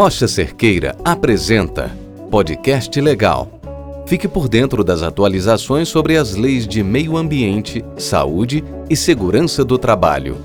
Rocha 0.00 0.26
Cerqueira 0.26 0.96
apresenta 1.04 1.94
Podcast 2.30 2.98
Legal. 2.98 3.60
Fique 4.06 4.26
por 4.26 4.48
dentro 4.48 4.82
das 4.82 5.02
atualizações 5.02 5.90
sobre 5.90 6.16
as 6.16 6.34
leis 6.34 6.66
de 6.66 6.82
meio 6.82 7.18
ambiente, 7.18 7.84
saúde 7.98 8.64
e 8.88 8.96
segurança 8.96 9.62
do 9.62 9.76
trabalho. 9.76 10.38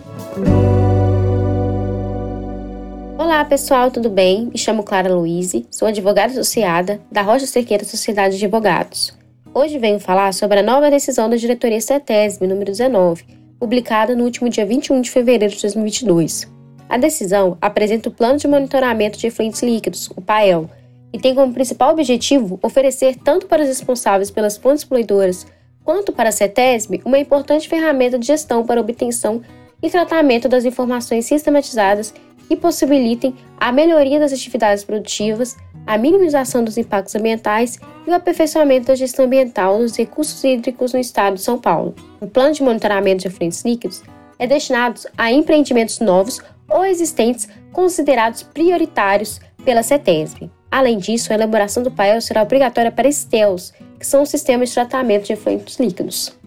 Olá 3.17 3.45
pessoal, 3.45 3.89
tudo 3.89 4.09
bem? 4.09 4.49
Me 4.51 4.57
chamo 4.57 4.83
Clara 4.83 5.15
Luiz, 5.15 5.53
sou 5.71 5.87
advogada 5.87 6.33
associada 6.33 6.99
da 7.09 7.21
Rocha 7.21 7.45
Cerqueira 7.45 7.85
Sociedade 7.85 8.37
de 8.37 8.43
Advogados. 8.43 9.17
Hoje 9.53 9.79
venho 9.79 10.01
falar 10.01 10.33
sobre 10.33 10.59
a 10.59 10.63
nova 10.63 10.91
decisão 10.91 11.29
da 11.29 11.37
diretoria 11.37 11.79
CETESB 11.79 12.45
número 12.45 12.71
19, 12.71 13.23
publicada 13.57 14.17
no 14.17 14.25
último 14.25 14.49
dia 14.49 14.65
21 14.65 14.99
de 14.99 15.09
fevereiro 15.09 15.55
de 15.55 15.61
2022. 15.61 16.54
A 16.87 16.97
decisão 16.97 17.57
apresenta 17.59 18.09
o 18.09 18.11
Plano 18.11 18.37
de 18.37 18.47
Monitoramento 18.47 19.17
de 19.17 19.27
Efluentes 19.27 19.61
Líquidos, 19.61 20.09
o 20.15 20.21
PAEL, 20.21 20.69
e 21.11 21.19
tem 21.19 21.33
como 21.33 21.53
principal 21.53 21.91
objetivo 21.91 22.59
oferecer 22.61 23.15
tanto 23.15 23.47
para 23.47 23.61
os 23.61 23.67
responsáveis 23.67 24.29
pelas 24.29 24.57
fontes 24.57 24.83
poluidoras 24.83 25.47
quanto 25.83 26.11
para 26.11 26.29
a 26.29 26.31
CETESB 26.31 27.01
uma 27.05 27.17
importante 27.17 27.69
ferramenta 27.69 28.19
de 28.19 28.27
gestão 28.27 28.65
para 28.65 28.81
obtenção 28.81 29.41
e 29.81 29.89
tratamento 29.89 30.49
das 30.49 30.65
informações 30.65 31.25
sistematizadas 31.25 32.13
que 32.47 32.55
possibilitem 32.55 33.35
a 33.57 33.71
melhoria 33.71 34.19
das 34.19 34.33
atividades 34.33 34.83
produtivas, 34.83 35.55
a 35.85 35.97
minimização 35.97 36.63
dos 36.63 36.77
impactos 36.77 37.15
ambientais 37.15 37.79
e 38.05 38.09
o 38.09 38.13
aperfeiçoamento 38.13 38.87
da 38.87 38.95
gestão 38.95 39.25
ambiental 39.25 39.79
dos 39.79 39.95
recursos 39.95 40.43
hídricos 40.43 40.93
no 40.93 40.99
estado 40.99 41.35
de 41.35 41.41
São 41.41 41.57
Paulo. 41.57 41.95
O 42.19 42.27
plano 42.27 42.53
de 42.53 42.63
monitoramento 42.63 43.21
de 43.21 43.27
efluentes 43.27 43.63
líquidos 43.63 44.03
é 44.37 44.45
destinado 44.45 45.01
a 45.17 45.31
empreendimentos 45.31 45.99
novos 45.99 46.41
ou 46.69 46.85
existentes 46.85 47.47
considerados 47.71 48.43
prioritários 48.43 49.39
pela 49.63 49.83
CETESB. 49.83 50.49
Além 50.71 50.97
disso, 50.97 51.31
a 51.31 51.35
elaboração 51.35 51.83
do 51.83 51.91
PAEL 51.91 52.19
será 52.21 52.43
obrigatória 52.43 52.91
para 52.91 53.11
STELs, 53.11 53.73
que 53.99 54.05
são 54.05 54.23
os 54.23 54.29
sistemas 54.29 54.69
de 54.69 54.75
tratamento 54.75 55.25
de 55.25 55.33
efluentes 55.33 55.79
líquidos. 55.79 56.37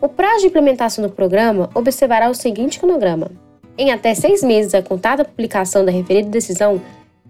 O 0.00 0.08
prazo 0.08 0.40
de 0.40 0.46
implementação 0.48 1.06
do 1.06 1.12
programa 1.12 1.70
observará 1.74 2.28
o 2.28 2.34
seguinte 2.34 2.78
cronograma. 2.78 3.30
Em 3.78 3.90
até 3.90 4.14
seis 4.14 4.42
meses 4.42 4.74
a 4.74 4.82
contar 4.82 5.16
da 5.16 5.24
publicação 5.24 5.84
da 5.84 5.90
referida 5.90 6.28
decisão, 6.28 6.80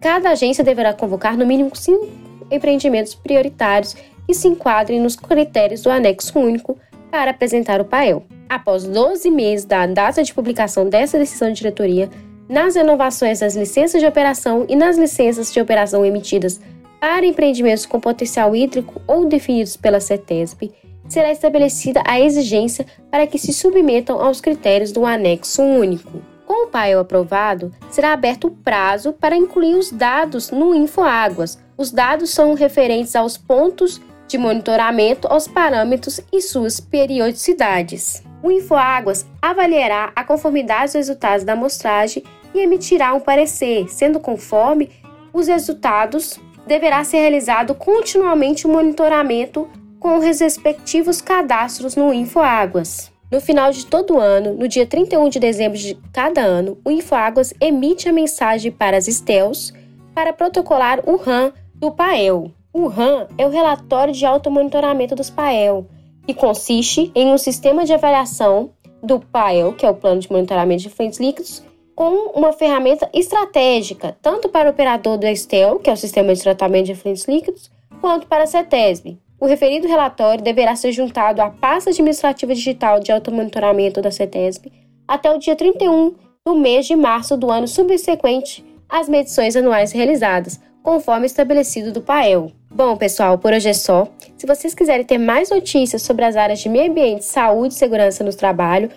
cada 0.00 0.30
agência 0.30 0.64
deverá 0.64 0.92
convocar 0.92 1.36
no 1.36 1.46
mínimo 1.46 1.70
cinco 1.74 2.08
empreendimentos 2.50 3.14
prioritários 3.14 3.94
que 4.26 4.34
se 4.34 4.48
enquadrem 4.48 5.00
nos 5.00 5.14
critérios 5.14 5.82
do 5.82 5.90
anexo 5.90 6.38
único 6.38 6.76
para 7.10 7.30
apresentar 7.30 7.80
o 7.80 7.84
PAEL. 7.84 8.24
Após 8.48 8.84
12 8.84 9.30
meses 9.30 9.64
da 9.64 9.86
data 9.86 10.22
de 10.22 10.34
publicação 10.34 10.88
dessa 10.88 11.18
decisão 11.18 11.52
de 11.52 11.58
diretoria, 11.58 12.10
nas 12.50 12.74
renovações 12.74 13.38
das 13.38 13.54
licenças 13.54 14.00
de 14.00 14.06
operação 14.08 14.66
e 14.68 14.74
nas 14.74 14.98
licenças 14.98 15.52
de 15.52 15.60
operação 15.60 16.04
emitidas 16.04 16.60
para 17.00 17.24
empreendimentos 17.24 17.86
com 17.86 18.00
potencial 18.00 18.56
hídrico 18.56 19.00
ou 19.06 19.24
definidos 19.24 19.76
pela 19.76 20.00
CETESB, 20.00 20.72
será 21.08 21.30
estabelecida 21.30 22.02
a 22.04 22.18
exigência 22.20 22.84
para 23.08 23.24
que 23.24 23.38
se 23.38 23.52
submetam 23.52 24.20
aos 24.20 24.40
critérios 24.40 24.90
do 24.90 25.06
anexo 25.06 25.62
único. 25.62 26.20
Com 26.44 26.66
o 26.66 26.66
PAEL 26.66 26.98
aprovado, 26.98 27.70
será 27.88 28.12
aberto 28.12 28.48
o 28.48 28.50
prazo 28.50 29.12
para 29.12 29.36
incluir 29.36 29.76
os 29.76 29.92
dados 29.92 30.50
no 30.50 30.74
InfoAguas. 30.74 31.56
Os 31.78 31.92
dados 31.92 32.30
são 32.30 32.54
referentes 32.54 33.14
aos 33.14 33.38
pontos 33.38 34.00
de 34.26 34.36
monitoramento, 34.36 35.28
aos 35.28 35.46
parâmetros 35.46 36.20
e 36.32 36.40
suas 36.42 36.80
periodicidades. 36.80 38.24
O 38.42 38.50
InfoAguas 38.50 39.24
avaliará 39.40 40.12
a 40.16 40.24
conformidade 40.24 40.86
dos 40.86 40.94
resultados 40.94 41.44
da 41.44 41.52
amostragem 41.52 42.24
e 42.54 42.60
emitirá 42.60 43.14
um 43.14 43.20
parecer, 43.20 43.88
sendo 43.88 44.20
conforme 44.20 44.90
os 45.32 45.46
resultados, 45.46 46.38
deverá 46.66 47.02
ser 47.04 47.18
realizado 47.18 47.74
continuamente 47.74 48.66
o 48.66 48.70
um 48.70 48.72
monitoramento 48.74 49.68
com 49.98 50.16
os 50.16 50.40
respectivos 50.40 51.20
cadastros 51.20 51.96
no 51.96 52.12
InfoAguas. 52.12 53.12
No 53.30 53.40
final 53.40 53.70
de 53.70 53.86
todo 53.86 54.18
ano, 54.18 54.54
no 54.54 54.66
dia 54.66 54.84
31 54.84 55.28
de 55.28 55.38
dezembro 55.38 55.78
de 55.78 55.96
cada 56.12 56.40
ano, 56.40 56.78
o 56.84 56.90
InfoAguas 56.90 57.54
emite 57.60 58.08
a 58.08 58.12
mensagem 58.12 58.72
para 58.72 58.96
as 58.96 59.06
STELs 59.06 59.72
para 60.14 60.32
protocolar 60.32 61.00
o 61.08 61.16
RAM 61.16 61.52
do 61.76 61.92
PAEL. 61.92 62.50
O 62.72 62.88
RAM 62.88 63.28
é 63.38 63.46
o 63.46 63.50
relatório 63.50 64.12
de 64.12 64.26
automonitoramento 64.26 65.14
dos 65.14 65.30
PAEL, 65.30 65.86
que 66.26 66.34
consiste 66.34 67.12
em 67.14 67.32
um 67.32 67.38
sistema 67.38 67.84
de 67.84 67.92
avaliação 67.92 68.70
do 69.02 69.20
PAEL, 69.20 69.74
que 69.74 69.86
é 69.86 69.90
o 69.90 69.94
Plano 69.94 70.20
de 70.20 70.30
Monitoramento 70.30 70.82
de 70.82 70.88
Efluentes 70.88 71.20
Líquidos, 71.20 71.62
com 72.00 72.32
uma 72.34 72.50
ferramenta 72.54 73.10
estratégica, 73.12 74.16
tanto 74.22 74.48
para 74.48 74.70
o 74.70 74.72
operador 74.72 75.18
do 75.18 75.26
Estel, 75.26 75.78
que 75.78 75.90
é 75.90 75.92
o 75.92 75.96
Sistema 75.98 76.34
de 76.34 76.42
Tratamento 76.42 76.86
de 76.86 76.92
Efluentes 76.92 77.28
Líquidos, 77.28 77.70
quanto 78.00 78.26
para 78.26 78.44
a 78.44 78.46
CETESB, 78.46 79.18
o 79.38 79.44
referido 79.44 79.86
relatório 79.86 80.42
deverá 80.42 80.74
ser 80.74 80.92
juntado 80.92 81.42
à 81.42 81.50
pasta 81.50 81.90
administrativa 81.90 82.54
digital 82.54 83.00
de 83.00 83.12
automonitoramento 83.12 84.00
da 84.00 84.10
CETESB 84.10 84.72
até 85.06 85.30
o 85.30 85.36
dia 85.36 85.54
31 85.54 86.14
do 86.42 86.54
mês 86.54 86.86
de 86.86 86.96
março 86.96 87.36
do 87.36 87.50
ano 87.50 87.68
subsequente 87.68 88.64
às 88.88 89.06
medições 89.06 89.54
anuais 89.54 89.92
realizadas, 89.92 90.58
conforme 90.82 91.26
estabelecido 91.26 91.92
do 91.92 92.00
PAEL. 92.00 92.50
Bom, 92.70 92.96
pessoal, 92.96 93.36
por 93.36 93.52
hoje 93.52 93.68
é 93.68 93.74
só. 93.74 94.08
Se 94.38 94.46
vocês 94.46 94.74
quiserem 94.74 95.04
ter 95.04 95.18
mais 95.18 95.50
notícias 95.50 96.00
sobre 96.00 96.24
as 96.24 96.34
áreas 96.34 96.60
de 96.60 96.68
meio 96.70 96.90
ambiente, 96.90 97.26
saúde 97.26 97.74
e 97.74 97.76
segurança 97.76 98.24
no 98.24 98.34
trabalho, 98.34 98.88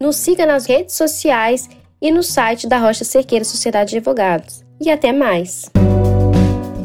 nos 0.00 0.14
siga 0.14 0.46
nas 0.46 0.66
redes 0.66 0.94
sociais 0.94 1.68
e 2.00 2.10
no 2.10 2.22
site 2.22 2.66
da 2.66 2.78
Rocha 2.78 3.04
Cerqueira 3.04 3.44
Sociedade 3.44 3.90
de 3.90 3.96
Advogados. 3.98 4.64
E 4.80 4.90
até 4.90 5.12
mais! 5.12 5.70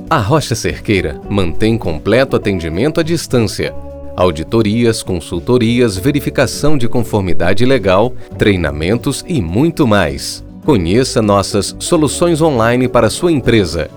A 0.09 0.17
Rocha 0.17 0.55
Cerqueira 0.55 1.21
mantém 1.29 1.77
completo 1.77 2.35
atendimento 2.35 2.99
à 2.99 3.03
distância. 3.03 3.73
Auditorias, 4.15 5.03
consultorias, 5.03 5.97
verificação 5.97 6.77
de 6.77 6.87
conformidade 6.87 7.63
legal, 7.65 8.13
treinamentos 8.37 9.23
e 9.27 9.41
muito 9.41 9.85
mais. 9.85 10.43
Conheça 10.65 11.21
nossas 11.21 11.75
soluções 11.79 12.41
online 12.41 12.87
para 12.87 13.09
sua 13.09 13.31
empresa. 13.31 13.89